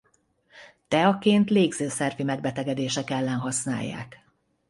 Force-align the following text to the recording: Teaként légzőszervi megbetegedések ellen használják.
Teaként 0.87 1.49
légzőszervi 1.49 2.23
megbetegedések 2.23 3.09
ellen 3.09 3.37
használják. 3.39 4.25